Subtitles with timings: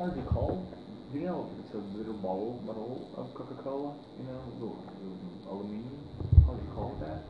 [0.00, 0.72] it called?
[1.12, 3.96] Do you know it's a little bottle bottle of Coca Cola?
[4.18, 5.18] You know, little, little
[5.50, 6.08] aluminum.
[6.46, 7.24] How's it called that?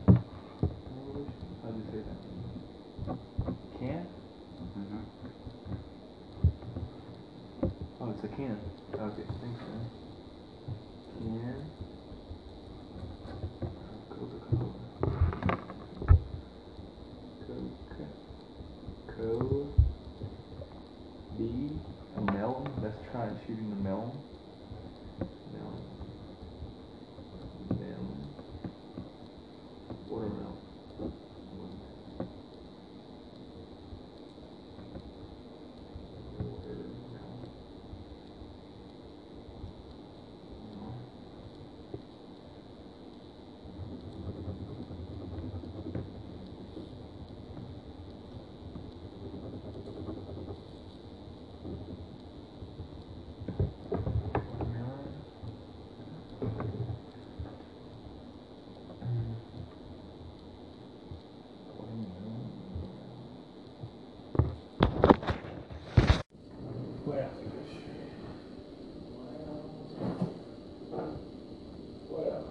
[1.62, 2.18] How do you say that?
[3.78, 4.06] Can?
[4.76, 5.04] Mhm.
[8.00, 8.60] Oh, it's a can.
[8.94, 9.90] Okay, thanks, man.
[11.14, 11.72] Can.
[14.10, 14.74] Coca-Cola.
[17.46, 18.06] Coca.
[19.16, 19.72] Co.
[21.36, 21.70] B.
[22.16, 22.70] A melon.
[22.82, 24.12] Let's try shooting the melon.
[25.52, 25.84] Melon.
[27.78, 28.34] Melon.
[30.08, 30.58] Watermelon.
[31.52, 31.82] Watermelon.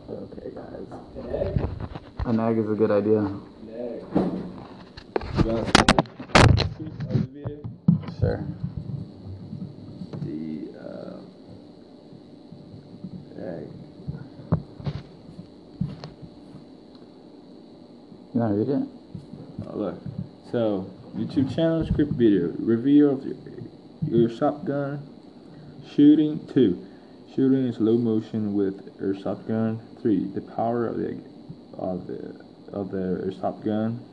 [0.09, 0.87] Okay, guys.
[2.27, 3.25] An egg is a good idea.
[8.19, 8.43] Sure.
[10.25, 11.21] The uh,
[13.39, 13.69] egg.
[18.33, 18.83] You want to read it?
[19.67, 19.95] Oh, look.
[20.51, 23.37] So, YouTube channel script video review of your,
[24.05, 24.99] your shotgun
[25.95, 26.45] shooting.
[26.53, 26.85] Two,
[27.33, 29.79] shooting in slow motion with airsoft gun.
[30.01, 31.07] Three, the power of the
[31.77, 32.39] of the
[32.73, 34.03] of the airsoft gun.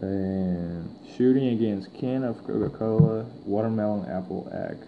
[0.00, 4.78] And shooting against can of Coca-Cola, watermelon, apple, egg.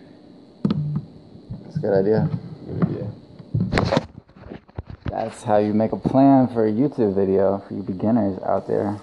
[1.65, 2.31] That's a good idea.
[2.67, 3.13] Good idea.
[5.07, 9.01] That's how you make a plan for a YouTube video for you beginners out there.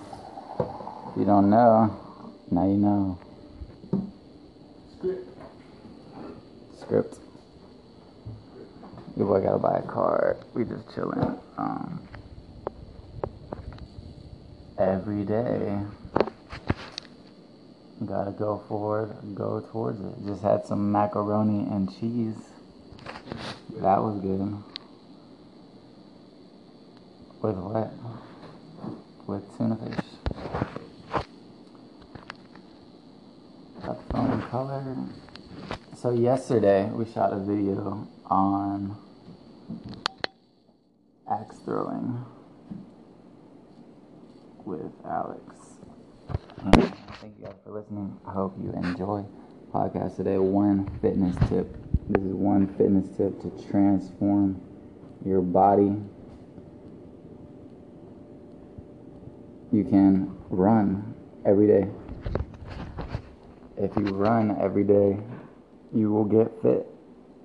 [1.12, 1.94] If you don't know,
[2.50, 3.20] now you know.
[4.96, 5.28] Script.
[6.80, 7.20] Script.
[9.18, 10.38] Your boy gotta buy a car.
[10.54, 11.38] We just chilling.
[11.58, 12.08] Um,
[14.78, 15.80] every day.
[18.06, 20.26] Gotta go forward, go towards it.
[20.28, 22.36] Just had some macaroni and cheese.
[23.82, 24.56] That was good.
[27.42, 27.92] With what?
[29.26, 30.06] With tuna fish.
[33.84, 34.96] Got the phone in color.
[35.96, 38.96] So yesterday we shot a video on
[41.30, 42.24] axe throwing
[45.10, 45.42] Alex.
[46.64, 48.20] And thank you guys for listening.
[48.28, 49.26] I hope you enjoy
[49.74, 50.38] podcast today.
[50.38, 51.76] One fitness tip.
[52.10, 54.62] This is one fitness tip to transform
[55.26, 55.96] your body.
[59.72, 61.14] You can run
[61.46, 61.88] every day.
[63.78, 65.20] If you run every day,
[65.94, 66.88] you will get fit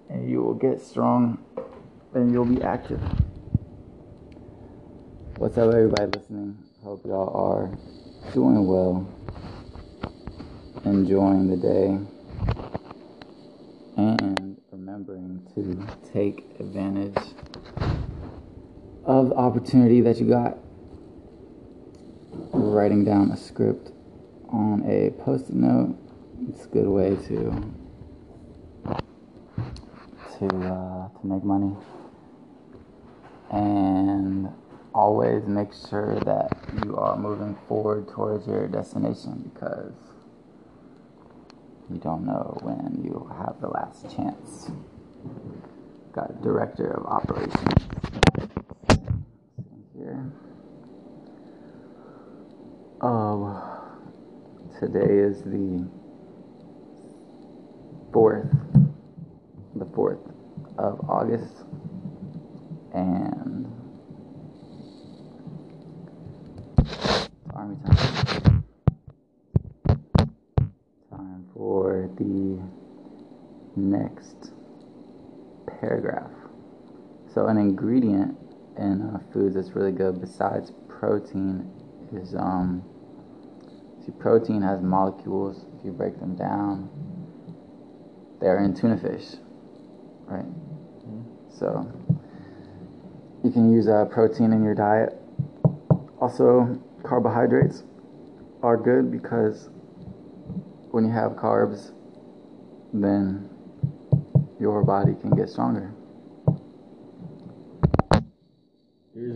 [0.08, 1.44] and you will get strong
[2.14, 3.00] and you'll be active.
[5.36, 6.71] What's up, everybody listening?
[6.82, 7.70] Hope y'all are
[8.34, 9.06] doing well,
[10.84, 11.96] enjoying the day,
[13.96, 17.16] and remembering to take advantage
[19.04, 20.58] of the opportunity that you got.
[22.52, 23.92] Writing down a script
[24.48, 25.96] on a post-it note.
[26.48, 27.74] It's a good way to
[30.38, 31.76] to uh, to make money,
[33.52, 34.52] and
[34.94, 36.50] always make sure that
[36.84, 39.92] you are moving forward towards your destination because
[41.90, 44.70] you don't know when you have the last chance.
[46.12, 47.88] Got director of operations
[49.96, 50.32] here.
[53.00, 53.60] Um,
[54.78, 55.88] today is the
[58.12, 58.46] fourth,
[59.76, 60.20] the fourth
[60.78, 61.64] of August,
[62.94, 63.66] and
[66.78, 68.64] it's army time.
[71.10, 72.62] Time for the
[73.76, 74.52] next
[75.80, 76.30] paragraph.
[77.32, 78.36] So, an ingredient
[78.76, 81.70] in uh, foods that's really good besides protein
[82.12, 82.84] is um.
[84.04, 85.64] See, protein has molecules.
[85.78, 86.90] If you break them down,
[88.40, 89.36] they're in tuna fish,
[90.26, 90.44] right?
[91.56, 91.90] So
[93.44, 95.16] you can use uh, protein in your diet.
[96.20, 97.84] Also, carbohydrates
[98.62, 99.68] are good because
[100.90, 101.92] when you have carbs,
[102.92, 103.48] then
[104.58, 105.92] your body can get stronger.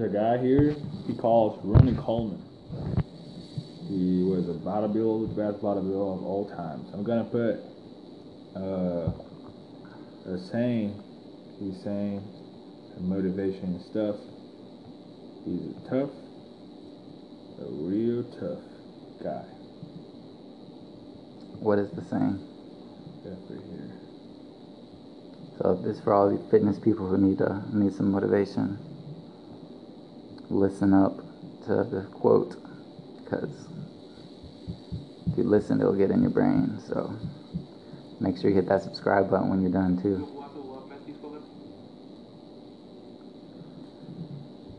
[0.06, 0.76] A guy here.
[1.06, 2.42] He calls Ronnie Coleman.
[3.88, 6.90] He was a bodybuilder, the best bodybuilder of all times.
[6.94, 7.58] I'm gonna put
[8.54, 9.10] uh,
[10.32, 11.02] a saying.
[11.58, 12.22] He's saying
[12.94, 14.16] some motivation and stuff.
[15.44, 16.10] He's a tough,
[17.60, 18.62] a real tough
[19.22, 19.44] guy.
[21.58, 22.38] What is the saying?
[23.24, 23.38] Right
[23.70, 23.92] here.
[25.58, 28.78] So this for all the fitness people who need uh, need some motivation.
[30.48, 31.16] Listen up
[31.66, 32.56] to the quote,
[33.22, 33.66] because
[35.26, 36.78] if you listen, it'll get in your brain.
[36.86, 37.12] So
[38.20, 40.32] make sure you hit that subscribe button when you're done too.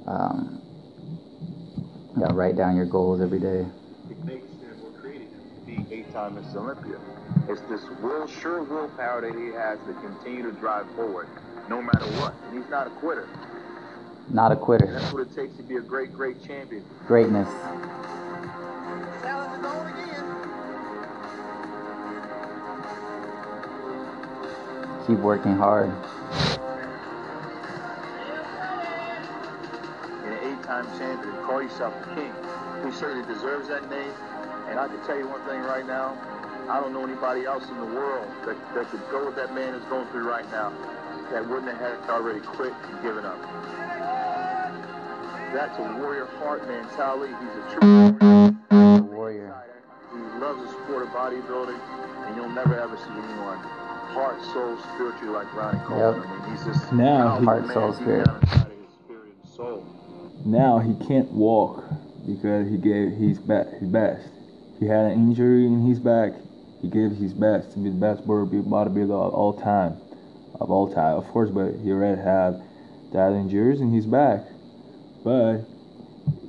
[0.07, 0.61] Um,
[2.17, 3.65] yeah, write down your goals every day.
[5.65, 6.37] Be eight-time.
[6.55, 6.97] Olympia.
[7.49, 11.27] It's this will, sure willpower that he has to continue to drive forward,
[11.69, 12.33] no matter what.
[12.45, 13.27] And he's not a quitter.
[14.29, 14.91] Not a quitter.
[14.91, 16.83] that's what it takes to be a great, great champion.
[17.07, 17.47] Greatness.
[19.21, 20.25] Challenge is on again.
[25.07, 25.89] Keep working hard.
[30.25, 32.33] And an eight-time champion, call yourself a king.
[32.85, 34.11] He certainly deserves that name.
[34.67, 36.17] And I can tell you one thing right now.
[36.69, 39.73] I don't know anybody else in the world that, that could go what that man
[39.73, 40.73] is going through right now
[41.31, 43.39] that wouldn't have had already quit and given up.
[45.57, 47.33] That's a warrior heart mentality.
[47.41, 49.55] He's a true warrior.
[50.13, 51.79] He loves the sport of bodybuilding,
[52.27, 53.57] and you'll never ever see anyone
[54.13, 56.21] heart, soul, spiritually like Ronnie Coleman.
[56.21, 56.29] Yep.
[56.29, 58.25] I mean, he's just Now he- Heart, soul, spirit.
[58.27, 59.83] down inside of his spirit and soul.
[60.45, 61.83] Now he can't walk
[62.27, 64.29] because he gave his be- his best.
[64.79, 66.33] He had an injury in his back.
[66.83, 69.97] He gave his best to be the best body- bodybuilder of all time,
[70.61, 71.49] of all time, of course.
[71.49, 72.61] But he already had
[73.11, 74.43] that injuries in his back.
[75.23, 75.65] But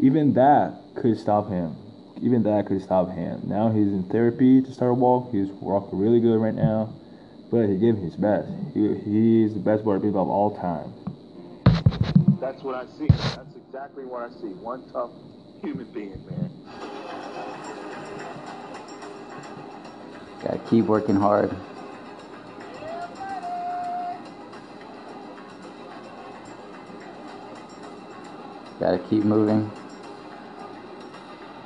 [0.01, 1.77] even that could stop him.
[2.21, 3.43] Even that could stop him.
[3.45, 5.31] Now he's in therapy to start walk.
[5.33, 6.95] He's walking really good right now.
[7.51, 8.49] But he gave his best.
[8.75, 10.93] He, he's the best bodybuilder of all time.
[12.41, 13.09] That's what I see.
[13.09, 14.49] That's exactly what I see.
[14.49, 15.11] One tough
[15.63, 16.51] human being, man.
[20.43, 21.55] Gotta keep working hard.
[28.81, 29.71] Gotta keep moving.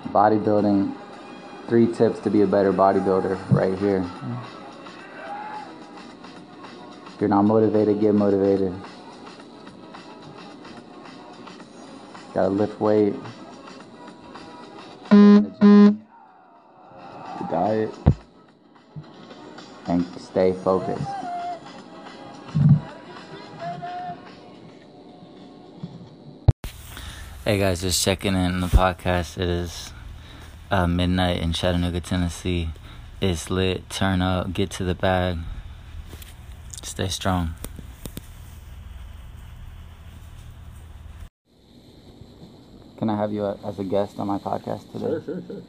[0.08, 0.94] Bodybuilding.
[1.68, 4.04] Three tips to be a better bodybuilder right here.
[7.14, 8.74] If you're not motivated, get motivated.
[12.34, 13.14] Gotta lift weight.
[15.10, 15.96] The
[17.50, 17.94] diet.
[19.86, 21.31] and stay focused.
[27.52, 29.36] Hey guys, just checking in the podcast.
[29.36, 29.92] It is
[30.70, 32.70] uh, midnight in Chattanooga, Tennessee.
[33.20, 33.90] It's lit.
[33.90, 34.54] Turn up.
[34.54, 35.36] Get to the bag.
[36.80, 37.52] Stay strong.
[42.96, 45.22] Can I have you uh, as a guest on my podcast today?
[45.22, 45.62] sure, sure.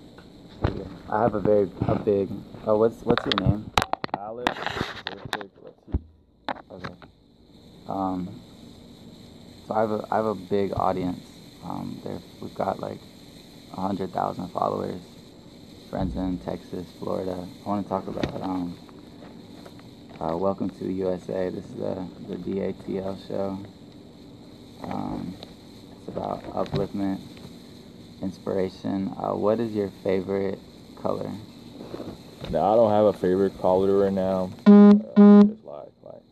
[0.66, 0.88] Sure.
[1.10, 2.30] I have a very a big.
[2.66, 3.70] Oh, what's what's your name?
[4.18, 4.50] Alex.
[6.72, 6.94] Okay.
[7.90, 8.40] Um,
[9.68, 11.33] so I have a I have a big audience.
[11.64, 12.02] Um,
[12.42, 13.00] we've got like
[13.72, 15.02] a hundred thousand followers,
[15.90, 17.48] friends in Texas, Florida.
[17.66, 18.78] I want to talk about um,
[20.20, 21.50] uh, Welcome to USA.
[21.50, 23.60] This is the the DATL show.
[24.84, 25.38] Um,
[25.92, 27.22] it's about upliftment,
[28.22, 29.14] inspiration.
[29.18, 30.60] Uh, what is your favorite
[31.02, 31.32] color?
[32.50, 34.52] Now I don't have a favorite color right now.
[34.68, 36.24] Uh, just like like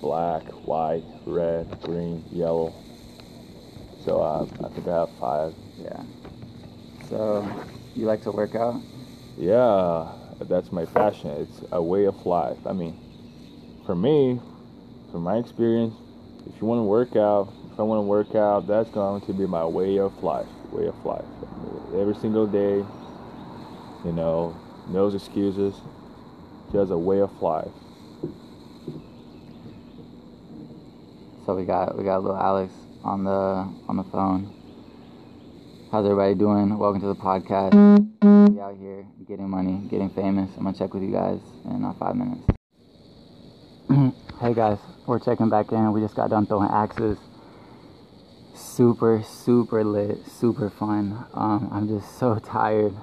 [0.00, 2.74] black, white, red, green, yellow.
[4.06, 5.52] So uh, I think I have five.
[5.82, 6.00] Yeah.
[7.08, 7.44] So
[7.96, 8.80] you like to work out?
[9.36, 11.30] Yeah, that's my passion.
[11.30, 12.56] It's a way of life.
[12.64, 12.96] I mean,
[13.84, 14.40] for me,
[15.10, 15.94] from my experience,
[16.46, 19.32] if you want to work out, if I want to work out, that's going to
[19.32, 20.46] be my way of life.
[20.70, 21.24] Way of life.
[21.96, 22.84] Every single day,
[24.04, 24.56] you know,
[24.88, 25.74] no excuses,
[26.70, 27.72] just a way of life.
[31.44, 32.72] So we got we got little Alex
[33.06, 33.30] on the
[33.88, 34.52] on the phone.
[35.92, 36.76] How's everybody doing?
[36.76, 37.72] Welcome to the podcast.
[38.50, 40.50] We out here getting money, getting famous.
[40.56, 42.42] I'm gonna check with you guys in uh, five minutes.
[44.40, 45.92] hey guys, we're checking back in.
[45.92, 47.16] We just got done throwing axes.
[48.56, 51.26] Super, super lit, super fun.
[51.32, 52.94] Um, I'm just so tired,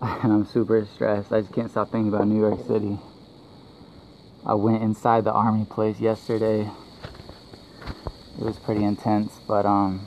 [0.00, 1.30] and I'm super stressed.
[1.30, 2.98] I just can't stop thinking about New York City.
[4.46, 6.70] I went inside the army place yesterday.
[8.38, 10.06] It was pretty intense, but um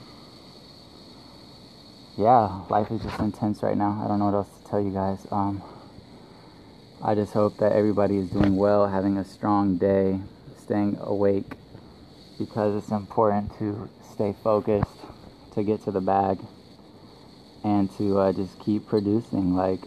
[2.17, 4.01] yeah, life is just intense right now.
[4.03, 5.27] I don't know what else to tell you guys.
[5.31, 5.61] Um
[7.03, 10.21] I just hope that everybody is doing well, having a strong day,
[10.55, 11.55] staying awake
[12.37, 14.97] because it's important to stay focused,
[15.53, 16.39] to get to the bag,
[17.63, 19.55] and to uh, just keep producing.
[19.55, 19.81] Like,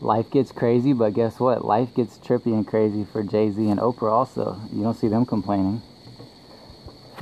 [0.00, 1.64] life gets crazy, but guess what?
[1.64, 4.60] Life gets trippy and crazy for Jay Z and Oprah also.
[4.72, 5.82] You don't see them complaining.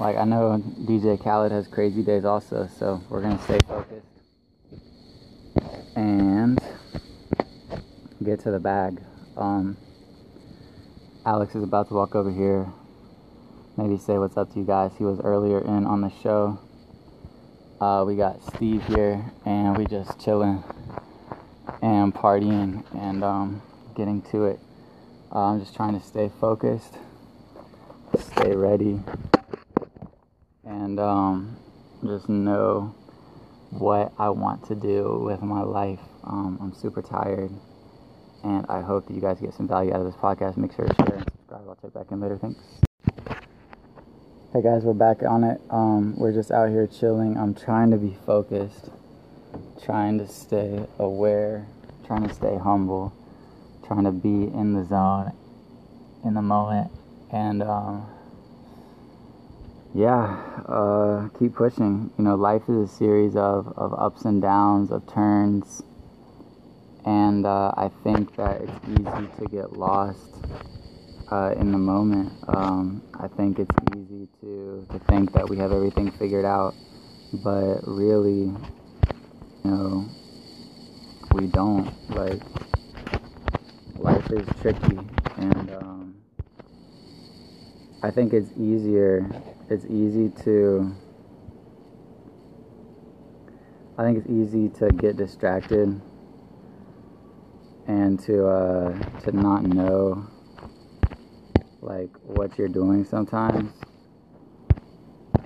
[0.03, 4.05] Like, I know DJ Khaled has crazy days also, so we're to stay focused.
[5.95, 6.59] And
[8.25, 9.01] get to the bag.
[9.37, 9.77] Um,
[11.25, 12.67] Alex is about to walk over here.
[13.77, 14.91] Maybe say what's up to you guys.
[14.99, 16.59] He was earlier in on the show.
[17.81, 20.65] Uh, we got Steve here, and we just chilling
[21.81, 23.63] and partying and um,
[23.95, 24.59] getting to it.
[25.31, 26.99] Uh, I'm just trying to stay focused,
[28.19, 29.01] stay ready,
[30.73, 31.57] and um,
[32.03, 32.95] just know
[33.71, 36.01] what I want to do with my life.
[36.25, 37.51] Um, I'm super tired,
[38.43, 40.57] and I hope that you guys get some value out of this podcast.
[40.57, 41.69] Make sure to share and subscribe.
[41.69, 42.39] I'll check back in later.
[42.39, 42.61] Thanks.
[44.53, 45.61] Hey guys, we're back on it.
[45.71, 47.37] Um, we're just out here chilling.
[47.37, 48.91] I'm trying to be focused,
[49.85, 51.67] trying to stay aware,
[52.07, 53.13] trying to stay humble,
[53.87, 55.33] trying to be in the zone,
[56.25, 56.91] in the moment,
[57.31, 58.07] and um,
[59.95, 62.11] yeah, uh, keep pushing.
[62.17, 65.83] You know, life is a series of, of ups and downs, of turns,
[67.05, 70.31] and uh, I think that it's easy to get lost
[71.31, 72.33] uh, in the moment.
[72.49, 76.75] Um, I think it's easy to, to think that we have everything figured out,
[77.33, 78.51] but really,
[79.65, 80.09] you know,
[81.33, 81.93] we don't.
[82.11, 82.43] Like,
[83.99, 84.99] life is tricky,
[85.37, 86.02] and um,
[88.03, 89.31] I think it's easier.
[89.71, 90.95] It's easy to.
[93.97, 96.01] I think it's easy to get distracted
[97.87, 100.27] and to uh, to not know
[101.81, 103.73] like what you're doing sometimes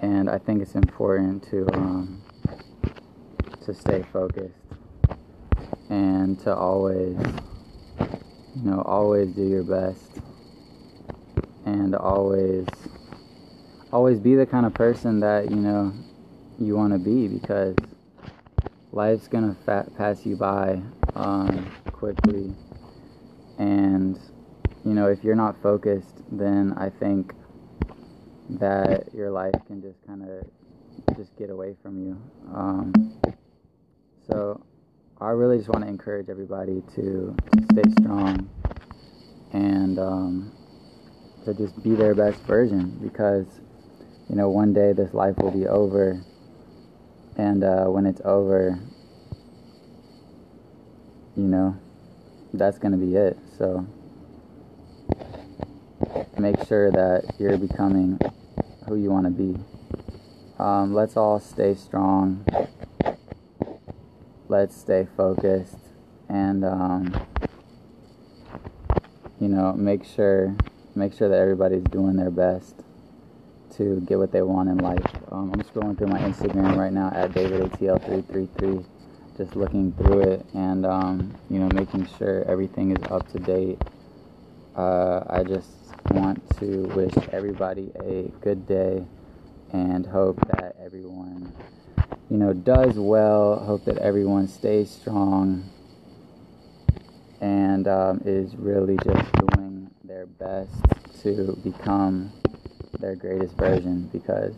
[0.02, 2.22] and I think it's important to um,
[3.64, 4.54] to stay focused
[5.88, 7.16] and to always
[7.98, 10.20] you know always do your best
[11.86, 12.66] and always
[13.92, 15.92] always be the kind of person that you know
[16.58, 17.76] you want to be because
[18.92, 20.80] life's gonna fa- pass you by
[21.14, 22.54] um, quickly
[23.58, 24.18] and
[24.86, 27.34] you know, if you're not focused, then I think
[28.50, 32.20] that your life can just kind of just get away from you.
[32.54, 33.12] Um,
[34.28, 34.64] so
[35.20, 37.36] I really just want to encourage everybody to,
[37.72, 38.48] stay strong
[39.52, 40.55] and um,
[41.46, 43.46] to just be their best version because,
[44.28, 46.20] you know, one day this life will be over.
[47.36, 48.78] And uh, when it's over,
[51.36, 51.76] you know,
[52.52, 53.38] that's going to be it.
[53.56, 53.86] So
[56.36, 58.18] make sure that you're becoming
[58.88, 59.56] who you want to be.
[60.58, 62.44] Um, let's all stay strong.
[64.48, 65.78] Let's stay focused,
[66.28, 67.26] and um,
[69.40, 70.56] you know, make sure
[70.96, 72.74] make sure that everybody's doing their best
[73.76, 75.04] to get what they want in life.
[75.30, 78.84] Um, I'm scrolling through my Instagram right now at DavidATL333,
[79.36, 83.78] just looking through it and um, you know making sure everything is up to date.
[84.74, 85.68] Uh, I just
[86.10, 89.04] want to wish everybody a good day
[89.72, 91.52] and hope that everyone,
[92.30, 93.58] you know, does well.
[93.58, 95.70] Hope that everyone stays strong
[97.40, 99.65] and um, is really just doing
[100.38, 102.32] their best to become
[103.00, 104.54] their greatest version because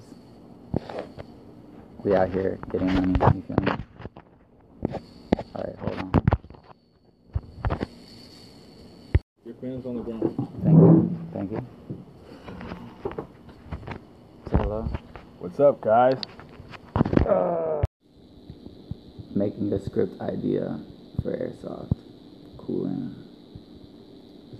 [2.04, 3.14] we out here getting money.
[3.34, 3.72] You feel me?
[5.54, 6.12] All right, hold on.
[9.44, 10.48] Your pen's on the ground.
[10.62, 11.18] Thank you.
[11.32, 11.66] Thank you.
[14.50, 14.88] Say hello.
[15.38, 16.18] What's up, guys?
[19.34, 20.80] Making a script idea
[21.22, 21.96] for airsoft
[22.58, 23.27] cooling.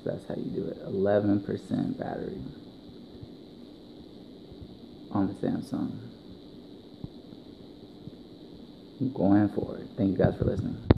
[0.09, 0.83] That's how you do it.
[0.87, 2.41] 11% battery
[5.11, 5.93] on the Samsung.
[9.00, 9.87] I'm Going for it.
[9.99, 10.79] Thank you guys for listening.